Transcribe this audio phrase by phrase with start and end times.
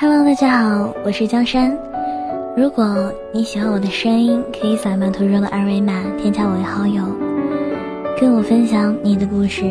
[0.00, 1.76] Hello，大家好，我是江山。
[2.56, 7.02] 如果你喜欢我的声音，可以扫描图中的二维码添加我为好友，
[8.16, 9.64] 跟我分享你的故事。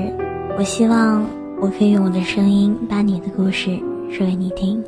[0.57, 1.25] 我希望
[1.61, 3.79] 我可以用我的声音把你的故事
[4.11, 4.83] 说给你听。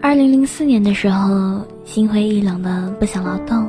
[0.00, 3.66] 二零零四年的时候，心灰意冷的不想劳动，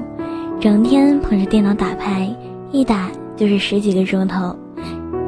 [0.59, 2.31] 整天捧着电脑打牌，
[2.71, 4.55] 一打就是十几个钟头。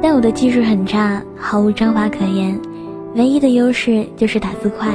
[0.00, 2.56] 但我的技术很差，毫无章法可言。
[3.14, 4.92] 唯一的优势就是打字快，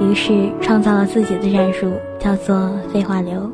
[0.00, 3.50] 于是创造了自己的战术，叫做废话流。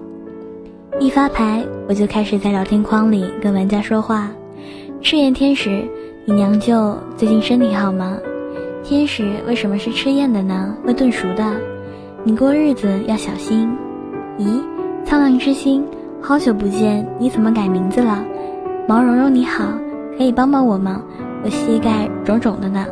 [1.00, 4.30] 一发牌，我就开始在聊天框里跟玩家说话。
[5.00, 5.82] 赤焰天使，
[6.26, 8.18] 你娘舅最近身体好吗？
[8.82, 10.74] 天使为什么是赤焰的呢？
[10.84, 11.42] 会炖熟的。
[12.22, 13.74] 你过日子要小心。
[14.38, 14.60] 咦，
[15.06, 15.82] 苍狼之心，
[16.20, 18.22] 好久不见，你怎么改名字了？
[18.86, 19.64] 毛茸茸你好，
[20.18, 21.02] 可以帮帮我吗？
[21.42, 22.84] 我膝盖肿肿的呢。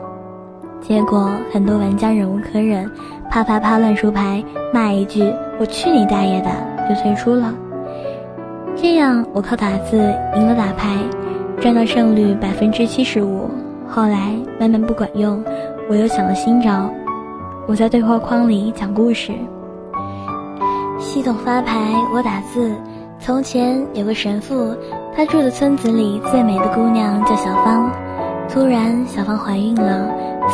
[0.82, 2.90] 结果很多玩家忍无可忍，
[3.30, 4.44] 啪啪啪乱出牌，
[4.74, 6.50] 骂一句“我去你大爷的”
[6.88, 7.54] 就退出了。
[8.74, 9.96] 这样我靠打字
[10.34, 10.96] 赢了打牌，
[11.60, 13.48] 赚到胜率百分之七十五。
[13.88, 15.42] 后来慢慢不管用，
[15.88, 16.90] 我又想了新招，
[17.68, 19.32] 我在对话框里讲故事。
[20.98, 21.78] 系统发牌，
[22.12, 22.74] 我打字。
[23.20, 24.74] 从前有个神父，
[25.14, 27.88] 他住的村子里最美的姑娘叫小芳。
[28.48, 30.10] 突然，小芳怀孕了。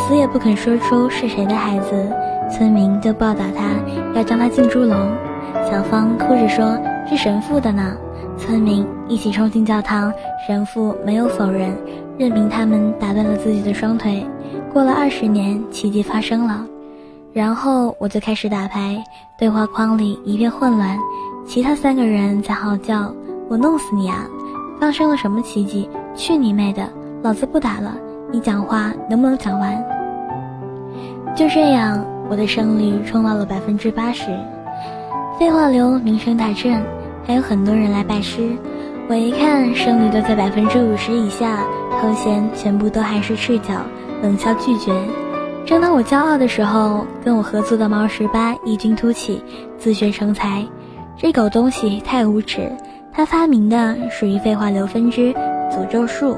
[0.06, 2.12] 死也不肯说出是谁的孩子，
[2.50, 3.74] 村民就报答他，
[4.14, 4.96] 要将他进猪笼。
[5.70, 7.94] 小芳哭着说：“是神父的呢。”
[8.38, 10.12] 村民一起冲进教堂，
[10.46, 11.76] 神父没有否认，
[12.16, 14.24] 任凭他们打断了自己的双腿。
[14.72, 16.64] 过了二十年，奇迹发生了。
[17.32, 18.96] 然后我就开始打牌，
[19.38, 20.96] 对话框里一片混乱，
[21.46, 23.12] 其他三个人在嚎叫
[23.50, 24.24] ：“我弄死你啊！
[24.80, 25.90] 发生了什么奇迹？
[26.14, 26.88] 去你妹的！
[27.22, 27.96] 老子不打了！”
[28.30, 29.82] 你讲话能不能讲完？
[31.34, 34.26] 就这样，我的胜率冲到了百分之八十，
[35.38, 36.82] 废话流名声大振，
[37.26, 38.50] 还有很多人来拜师。
[39.08, 41.64] 我一看胜率都在百分之五十以下，
[42.00, 43.74] 头衔全部都还是赤脚，
[44.22, 44.92] 冷笑拒绝。
[45.64, 49.42] 正当我骄傲的时候，跟我合作的猫十八异军突起，
[49.78, 50.62] 自学成才。
[51.16, 52.70] 这狗东西太无耻，
[53.12, 55.32] 他发明的属于废话流分支
[55.70, 56.36] 诅咒术。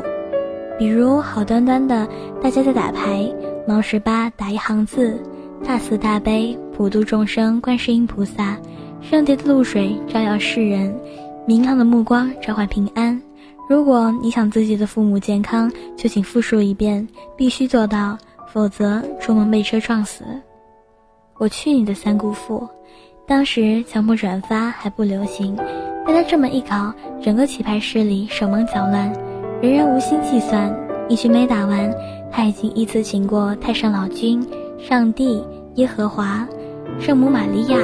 [0.81, 2.09] 比如好端端的，
[2.43, 3.31] 大家在打牌，
[3.69, 5.23] 猫十八打一行字：
[5.63, 8.57] 大慈大悲，普度众生，观世音菩萨，
[9.03, 10.99] 圣洁的露水照耀世人，
[11.47, 13.21] 明亮的目光召唤平安。
[13.69, 20.25] 如果你想自己的父母健康，就请复述一遍，必须做到，否则出门被车撞死。
[21.37, 22.67] 我去你的三姑父！
[23.27, 25.55] 当时强迫转发还不流行，
[26.07, 26.91] 被他这么一搞，
[27.23, 29.13] 整个棋牌室里手忙脚乱。
[29.62, 30.75] 人人无心计算，
[31.06, 31.94] 一局没打完，
[32.31, 34.43] 他已经依次请过太上老君、
[34.78, 35.44] 上帝、
[35.75, 36.48] 耶和华、
[36.98, 37.76] 圣母玛利亚、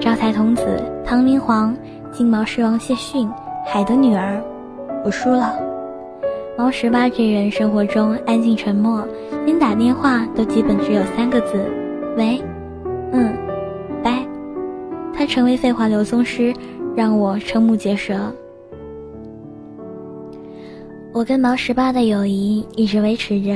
[0.00, 1.72] 招财童子、唐明皇、
[2.10, 3.30] 金毛狮王谢逊、
[3.64, 4.42] 海的女儿。
[5.04, 5.54] 我输了。
[6.58, 9.06] 毛十八这人生活中安静沉默，
[9.46, 11.64] 连打电话都基本只有三个字：
[12.16, 12.42] 喂，
[13.12, 13.32] 嗯，
[14.02, 14.26] 拜。
[15.14, 16.52] 他成为废话流宗师，
[16.96, 18.34] 让我瞠目结舌。
[21.12, 23.52] 我跟毛十八的友谊一直维持着，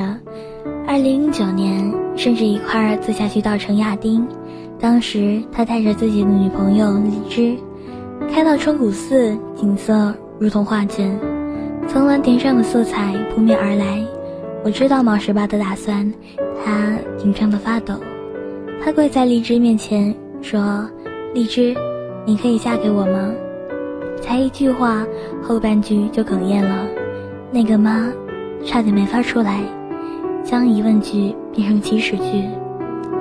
[0.89, 4.27] 二零零九年甚至一块儿自驾去稻城亚丁。
[4.81, 7.57] 当时他带着自己的女朋友荔枝，
[8.29, 11.17] 开到冲古寺，景色如同画卷，
[11.87, 14.05] 从蓝田上的色彩扑面而来。
[14.65, 16.13] 我知道毛十八的打算，
[16.65, 17.95] 他紧张的发抖。
[18.83, 20.91] 他跪在荔枝面前说
[21.33, 21.73] ：“荔枝，
[22.27, 23.33] 你可以嫁给我吗？”
[24.21, 25.07] 才一句话，
[25.41, 26.85] 后半句就哽咽了。
[27.55, 28.13] 那个妈，
[28.67, 29.61] 差点没发出来，
[30.43, 32.49] 将疑问句变成祈使句。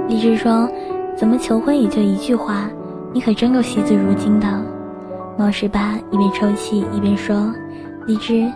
[0.08, 0.68] 荔枝说
[1.16, 2.68] ：“怎么求婚也就一句话？
[3.14, 4.48] 你可真够惜字如金的。”
[5.38, 7.54] 毛十八一边抽泣一边说
[8.08, 8.52] ：“荔枝，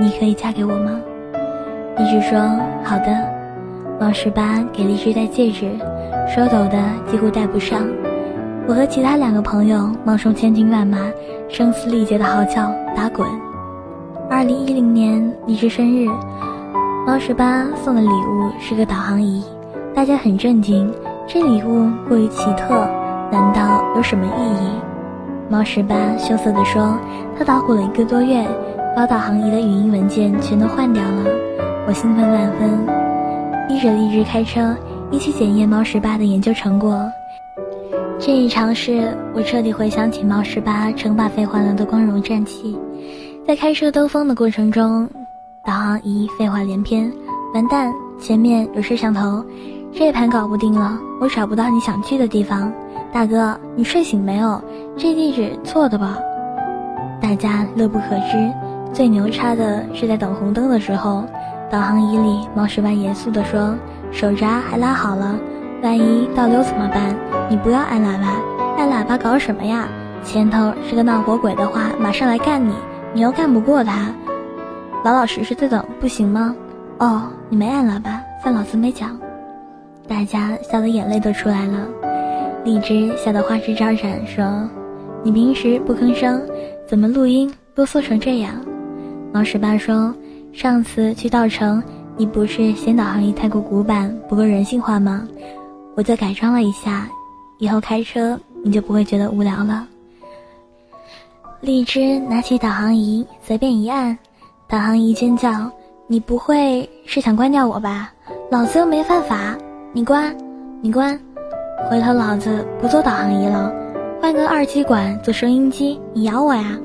[0.00, 1.00] 你可以嫁给我吗？”
[1.96, 2.36] 荔枝说
[2.82, 3.16] ：“好的。”
[4.00, 5.70] 毛十八给荔枝戴戒指，
[6.26, 6.76] 手抖的
[7.08, 7.86] 几乎戴不上。
[8.66, 10.98] 我和其他两个朋友冒充千军万马，
[11.48, 13.24] 声嘶力竭的嚎叫：“打滚！”
[14.30, 16.06] 二零一零年荔枝生日，
[17.04, 19.42] 猫十八送的礼物是个导航仪，
[19.92, 20.88] 大家很震惊，
[21.26, 22.88] 这礼物过于奇特，
[23.32, 24.70] 难道有什么意义？
[25.50, 26.96] 猫十八羞涩地说
[27.36, 28.46] ：“他捣鼓了一个多月，
[28.94, 31.24] 把导航仪的语音文件全都换掉了。”
[31.88, 32.86] 我兴奋万分，
[33.66, 34.76] 逼着荔枝开车
[35.10, 36.96] 一起检验猫十八的研究成果。
[38.20, 42.78] 这一尝试，我彻底回想起猫十八称霸废话流的光荣战绩。
[43.46, 45.08] 在开车兜风的过程中，
[45.64, 47.10] 导航仪废话连篇。
[47.52, 49.44] 完蛋，前面有摄像头，
[49.92, 52.72] 这盘搞不定了，我找不到你想去的地方。
[53.12, 54.62] 大哥，你睡醒没有？
[54.96, 56.18] 这地址错的吧？
[57.20, 58.52] 大家乐不可支。
[58.92, 61.24] 最牛叉的是在等红灯的时候，
[61.70, 63.74] 导航仪里猫十八严肃地说
[64.12, 65.34] ：“手闸还拉好了，
[65.82, 67.16] 万一倒溜怎么办？
[67.48, 68.36] 你不要按喇叭，
[68.76, 69.88] 按喇叭搞什么呀？
[70.22, 72.74] 前头是个闹火鬼的话，马上来干你，
[73.12, 74.12] 你又干不过他。
[75.04, 76.54] 老老实实的等不行吗？
[76.98, 79.18] 哦，你没按喇叭，算老子没讲。”
[80.06, 81.88] 大家笑得眼泪都出来了。
[82.64, 84.68] 荔枝笑得花枝招展，说
[85.24, 86.42] ：“你平时不吭声，
[86.86, 88.52] 怎么录音啰嗦成这样？”
[89.32, 90.14] 毛十八说
[90.52, 91.82] ：“上次去稻城，
[92.16, 95.26] 你不是嫌导航仪太过古板，不够人性化吗？
[95.96, 97.08] 我就改装了一下，
[97.58, 99.86] 以后开车你就不会觉得无聊了。”
[101.60, 104.16] 荔枝拿起导航仪，随便一按，
[104.66, 105.70] 导航仪尖叫
[106.08, 108.10] ：“你不会是想关掉我吧？
[108.50, 109.54] 老子又没犯法，
[109.92, 110.34] 你关，
[110.80, 111.20] 你关！
[111.90, 113.70] 回头老子不做导航仪了，
[114.22, 116.78] 换个二极管做收音机，你咬我呀！”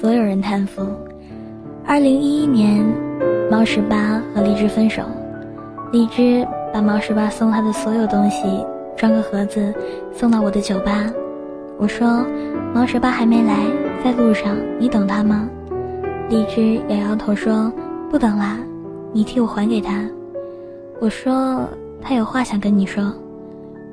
[0.00, 0.86] 所有人叹服。
[1.84, 2.84] 二零一一年，
[3.50, 5.02] 猫十八和荔枝分手。
[5.90, 8.64] 荔枝把猫十八送他的所有东西
[8.96, 9.74] 装个盒子，
[10.14, 11.12] 送到我的酒吧。
[11.76, 12.24] 我说
[12.72, 13.56] ：“猫十八还没来，
[14.02, 15.48] 在路上，你等他吗？”
[16.28, 17.72] 荔枝摇摇头说
[18.10, 18.58] ：“不等啦，
[19.12, 20.08] 你替我还给他。”
[21.00, 21.68] 我说
[22.00, 23.12] ：“他有话想跟你说。”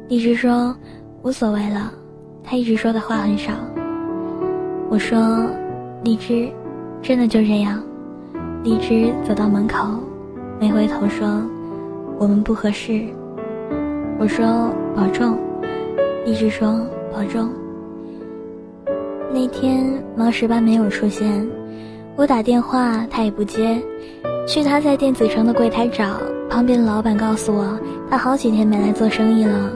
[0.09, 0.75] 荔枝说
[1.23, 1.91] ：“无所谓了，
[2.43, 3.51] 他一直说的话很少。”
[4.89, 5.45] 我说
[6.03, 6.49] ：“荔枝。”
[7.01, 7.83] 真的就这样，
[8.63, 9.99] 荔枝走到门口，
[10.59, 11.41] 没回头说
[12.17, 13.03] ：“我们不合适。”
[14.17, 15.37] 我说：“保重。”
[16.25, 16.79] 荔枝说
[17.13, 17.49] ：“保重。”
[19.33, 21.43] 那天毛十八没有出现，
[22.15, 23.81] 我打电话他也不接，
[24.47, 26.05] 去他在电子城的柜台找，
[26.47, 27.79] 旁边的老板告诉我，
[28.11, 29.71] 他好几天没来做生意了。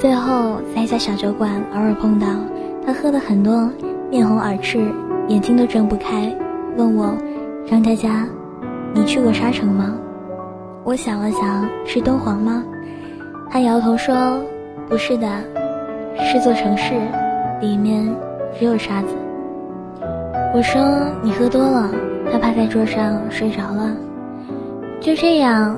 [0.00, 2.26] 最后在一家小酒馆偶尔碰到，
[2.84, 3.70] 他喝的很多，
[4.10, 4.80] 面红耳赤，
[5.28, 6.36] 眼睛都睁不开。
[6.76, 7.14] 问我，
[7.70, 8.26] 张佳佳，
[8.92, 9.94] 你去过沙城吗？
[10.82, 12.64] 我想了想，是敦煌吗？
[13.48, 14.16] 他摇头说，
[14.88, 15.28] 不是的，
[16.18, 16.94] 是座城市，
[17.60, 18.12] 里面
[18.58, 19.08] 只有沙子。
[20.54, 20.82] 我说
[21.22, 21.90] 你喝多了。
[22.32, 23.90] 他趴在桌上睡着了。
[25.00, 25.76] 就这样，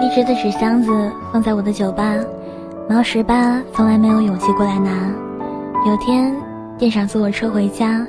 [0.00, 0.90] 荔枝的纸箱子
[1.32, 2.16] 放在我的酒吧，
[2.88, 4.90] 毛十八从来没有勇气过来拿。
[5.86, 6.34] 有天，
[6.76, 8.04] 店长坐我车回家。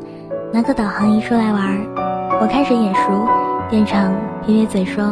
[0.52, 1.80] 拿个导航仪出来玩
[2.42, 3.28] 我开始眼熟，
[3.70, 4.12] 店长
[4.44, 5.04] 撇撇嘴说：“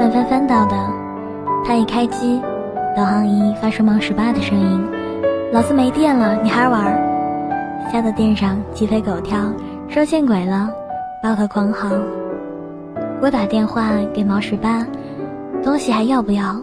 [0.00, 0.74] 慢翻翻到的。”
[1.66, 2.40] 他一开机，
[2.96, 4.88] 导航仪发出毛十八的声音
[5.52, 6.96] ：“老子没电了，你还玩？”
[7.90, 9.38] 吓得店长鸡飞狗跳，
[9.88, 10.70] 说：“见鬼了，
[11.22, 11.88] 抱头狂嚎。”
[13.20, 14.86] 我打电话给毛十八
[15.64, 16.54] ：“东西还要不要？”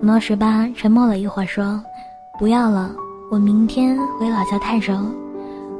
[0.00, 1.82] 毛十八沉默了一会儿说
[2.38, 2.90] ：“不要了，
[3.30, 4.92] 我明天回老家泰州。”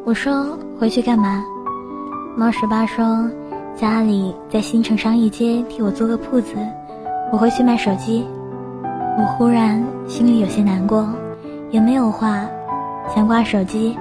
[0.05, 1.45] 我说：“回去干嘛？”
[2.35, 3.29] 猫十八说
[3.77, 6.55] ：“家里在新城商业街替我租个铺子，
[7.31, 8.27] 我回去卖手机。”
[9.19, 11.07] 我忽然心里有些难过，
[11.71, 12.47] 也没有话，
[13.15, 13.97] 想挂手机。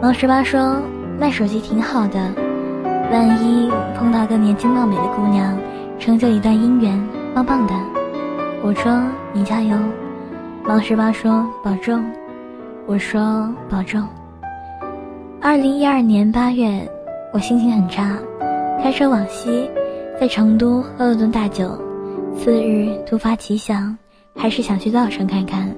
[0.00, 0.80] 猫十八说
[1.18, 2.32] ：“卖手机挺好的，
[3.10, 5.58] 万一碰到个年轻貌美的姑娘，
[5.98, 6.96] 成就一段姻缘，
[7.34, 7.74] 棒棒的。”
[8.62, 9.02] 我说
[9.34, 9.76] ：“你加油。”
[10.64, 12.04] 猫十八说：“保重。”
[12.86, 14.06] 我说：“保重。”
[15.42, 16.88] 二零一二年八月。
[17.30, 18.16] 我心情很差，
[18.82, 19.70] 开车往西，
[20.18, 21.78] 在成都喝了顿大酒。
[22.34, 23.94] 次日突发奇想，
[24.34, 25.68] 还是想去稻城看看。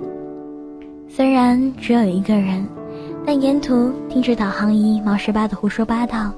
[1.09, 2.65] 虽然只有一个人，
[3.25, 6.33] 但沿途听着导航仪毛十八的胡说八道，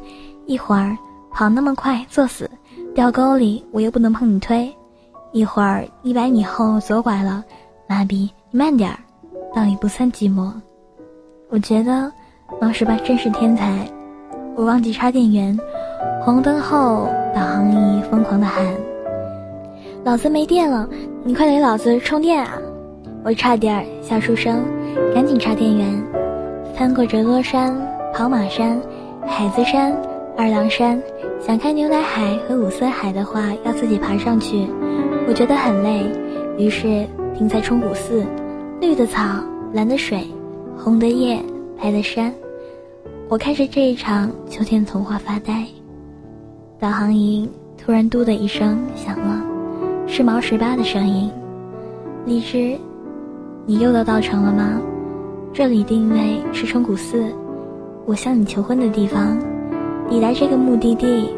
[0.47, 0.97] 一会儿
[1.31, 2.51] 跑那么快作死，
[2.95, 4.69] 掉沟里我又不能碰你推；
[5.33, 7.43] 一会儿一百米后左拐了，
[7.89, 8.99] 妈逼你慢点儿，
[9.55, 10.53] 倒也不算寂寞。
[11.49, 12.13] 我觉得
[12.61, 13.87] 毛十八真是天才。
[14.55, 15.59] 我忘记插电源，
[16.23, 18.67] 红灯后导航仪疯狂的喊
[20.05, 20.87] ：“老子没电了，
[21.25, 22.59] 你快给老子充电啊！”
[23.25, 24.63] 我差点笑出声，
[25.15, 26.12] 赶紧插电源。
[26.83, 27.73] 翻过折多山、
[28.13, 28.77] 跑马山、
[29.25, 29.97] 海子山、
[30.37, 31.01] 二郎山，
[31.41, 34.67] 想看牛奶海和五色海的话，要自己爬上去，
[35.29, 36.05] 我觉得很累，
[36.59, 37.07] 于是
[37.39, 38.27] 停在冲古寺，
[38.81, 39.23] 绿的草，
[39.73, 40.27] 蓝的水，
[40.77, 41.39] 红的叶，
[41.81, 42.35] 白的山。
[43.29, 45.65] 我看着这一场秋天童话发呆，
[46.81, 47.49] 导航仪
[47.79, 49.41] 突然“嘟”的一声响了，
[50.09, 51.31] 是毛十八的声音。
[52.27, 52.77] 荔枝，
[53.67, 54.81] 你又到城了吗？
[55.55, 57.27] 这里定位是冲古寺，
[58.07, 59.37] 我向你求婚的地方。
[60.09, 61.29] 抵达这个目的地，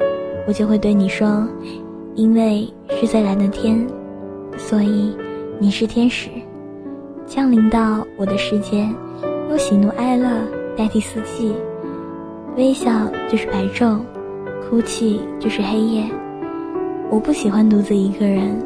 [0.46, 1.44] 我就会对你说，
[2.14, 3.84] 因为是最蓝的天，
[4.56, 5.16] 所以
[5.58, 6.30] 你是天使，
[7.26, 8.88] 降临到我的世界，
[9.48, 10.28] 用喜怒哀乐
[10.76, 11.52] 代替四季，
[12.56, 12.92] 微笑
[13.28, 13.98] 就是白昼，
[14.62, 16.04] 哭泣就是黑夜。
[17.10, 18.56] 我不喜欢独自一个人，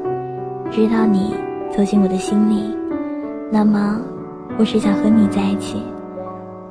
[0.70, 1.32] 直到你
[1.74, 2.64] 走进我的心里，
[3.50, 3.98] 那么
[4.58, 5.80] 我只想和你在一起。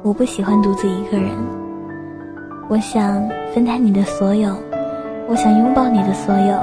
[0.04, 1.32] 我不喜欢独自一个人，
[2.70, 4.54] 我想分担你的所有，
[5.28, 6.58] 我想拥抱你的所有，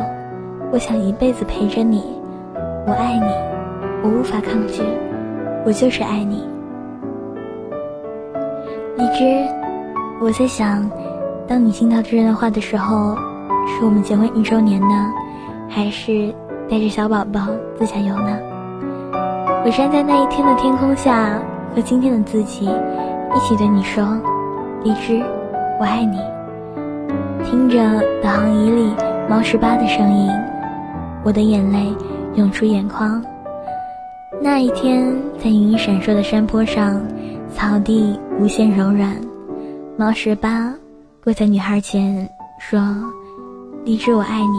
[0.71, 2.05] 我想一辈子陪着你。
[2.87, 3.27] 我爱你，
[4.03, 4.83] 我无法抗拒，
[5.65, 6.47] 我就是爱你。
[8.97, 9.49] 荔枝，
[10.21, 10.89] 我在想，
[11.47, 13.17] 当你听到这段话的时候，
[13.67, 15.11] 是我们结婚一周年呢，
[15.69, 16.33] 还是
[16.69, 18.39] 带着小宝宝自驾游呢？
[19.65, 21.41] 我站在那一天的天空下，
[21.75, 22.67] 和今天的自己。
[22.67, 24.05] 一起对你说，
[24.83, 25.25] 荔枝，
[25.81, 26.19] 我爱你。
[27.43, 27.79] 听着
[28.23, 28.95] 导航仪里
[29.27, 30.31] 猫十八的声音，
[31.25, 31.91] 我的眼泪
[32.35, 33.25] 涌出眼眶。
[34.39, 37.01] 那一天，在云影闪烁的山坡上，
[37.55, 39.17] 草地无限柔软。
[39.97, 40.75] 猫十八
[41.23, 42.29] 跪在女孩前
[42.59, 42.79] 说
[43.83, 44.59] ：“荔枝，我爱你。”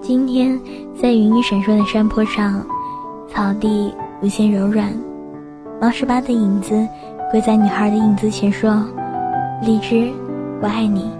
[0.00, 0.58] 今天，
[0.98, 2.64] 在云影闪烁的山坡上，
[3.32, 4.92] 草地无限柔软。
[5.80, 6.86] 猫十八的影子。
[7.30, 8.84] 跪在女孩的影子前说
[9.64, 10.12] ：“荔枝，
[10.60, 11.10] 我爱你。”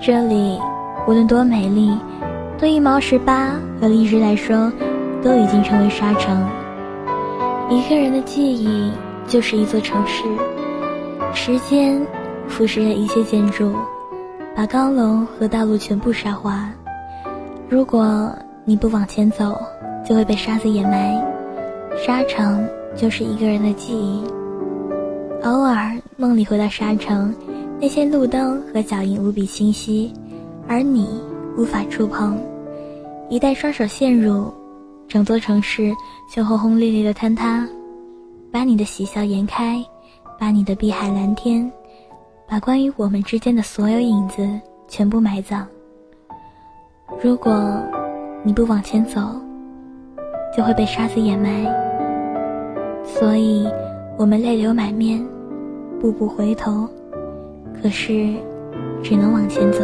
[0.00, 0.56] 这里
[1.04, 1.98] 无论多美丽，
[2.56, 3.50] 对于毛十八
[3.80, 4.70] 和荔枝来说，
[5.20, 6.48] 都已经成为沙城。
[7.68, 8.92] 一个人的记忆
[9.26, 10.22] 就是一座城市，
[11.34, 12.00] 时间
[12.46, 13.74] 腐蚀了一切建筑，
[14.54, 16.70] 把高楼和道路全部沙化。
[17.68, 18.32] 如果
[18.64, 19.60] 你不往前走，
[20.10, 21.14] 就会被沙子掩埋。
[21.96, 24.24] 沙城就是一个人的记忆。
[25.44, 27.32] 偶尔梦里回到沙城，
[27.80, 30.12] 那些路灯和脚印无比清晰，
[30.66, 31.22] 而你
[31.56, 32.36] 无法触碰。
[33.28, 34.52] 一旦双手陷入，
[35.06, 35.92] 整座城市
[36.34, 37.64] 就轰轰烈烈的坍塌，
[38.50, 39.80] 把你的喜笑颜开，
[40.40, 41.70] 把你的碧海蓝天，
[42.48, 44.44] 把关于我们之间的所有影子
[44.88, 45.64] 全部埋葬。
[47.22, 47.80] 如果
[48.42, 49.20] 你不往前走，
[50.56, 51.64] 就会被沙子掩埋。
[53.04, 53.68] 所以。
[54.18, 55.26] 我们泪流满面，
[55.98, 56.86] 步步回头，
[57.80, 58.34] 可是
[59.02, 59.80] 只能往前走。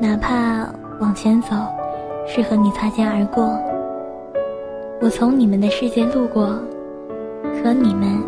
[0.00, 1.54] 哪怕往前走
[2.26, 3.56] 是和你擦肩而过，
[5.00, 6.58] 我从你们的世界路过，
[7.62, 8.20] 可你们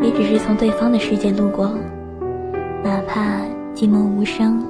[0.00, 1.72] 也只是从对方的世界路过。
[2.84, 3.40] 哪怕
[3.74, 4.64] 寂寞无声，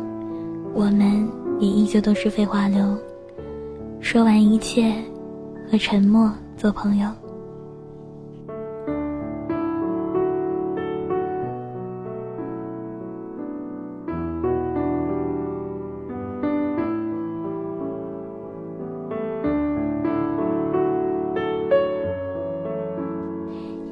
[0.73, 1.29] 我们
[1.59, 2.97] 也依旧都是废话流。
[4.01, 4.91] 说完一切，
[5.71, 7.09] 和沉默做朋友。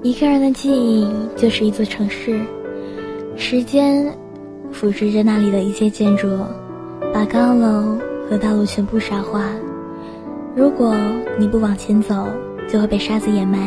[0.05, 2.41] 一个人的记忆就是一座城市，
[3.37, 4.07] 时间
[4.71, 6.29] 腐蚀着那里的一切建筑，
[7.15, 7.99] 把高楼
[8.29, 9.43] 和道路全部沙化。
[10.55, 10.95] 如果
[11.39, 12.27] 你不往前走，
[12.69, 13.59] 就会被沙子掩埋。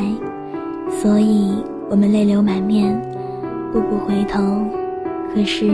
[0.90, 3.02] 所以我们泪流满面，
[3.72, 4.42] 步步回头，
[5.34, 5.70] 可是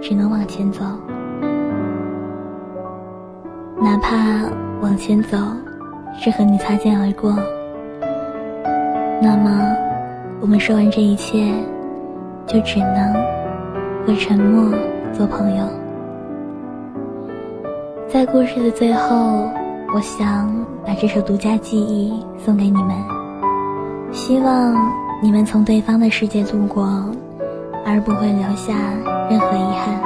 [0.00, 0.84] 只能往前走。
[3.80, 5.36] 哪怕往前走
[6.18, 7.34] 是和你擦肩而过，
[9.22, 9.76] 那么。
[10.38, 11.50] 我们说完这一切，
[12.46, 13.14] 就只能
[14.06, 14.70] 和沉默
[15.10, 15.64] 做朋友。
[18.06, 19.48] 在故事的最后，
[19.96, 20.54] 我想
[20.86, 22.94] 把这首独家记忆送给你们，
[24.12, 24.76] 希望
[25.22, 26.84] 你们从对方的世界度过，
[27.82, 28.74] 而不会留下
[29.30, 30.05] 任何遗憾。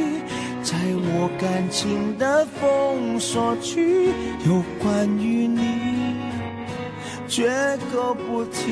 [0.95, 4.09] 我感情的封锁区，
[4.45, 6.15] 有关于你。
[7.27, 7.49] 绝
[7.93, 8.71] 口不提，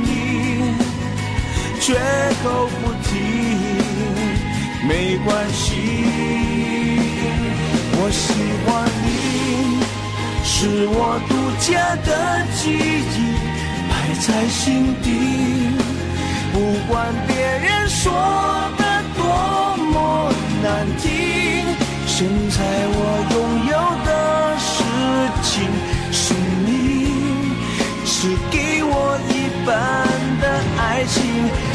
[1.81, 1.97] 绝
[2.43, 3.09] 口不提，
[4.87, 6.05] 没关系。
[7.97, 8.23] 我喜
[8.63, 8.69] 欢
[9.03, 9.09] 你，
[10.43, 13.17] 是我独家的记忆，
[13.89, 13.91] 摆
[14.21, 15.07] 在心底。
[16.53, 16.55] 不
[16.87, 18.13] 管别人说
[18.77, 18.81] 的
[19.17, 19.19] 多
[19.91, 21.09] 么难听，
[22.05, 22.57] 现在
[22.93, 22.97] 我
[23.33, 23.35] 拥
[23.71, 23.73] 有
[24.05, 24.09] 的
[24.59, 24.69] 事。
[25.43, 25.65] 情
[26.11, 26.69] 是你，
[28.05, 29.73] 是给我一半
[30.39, 30.43] 的
[30.77, 31.19] 爱情。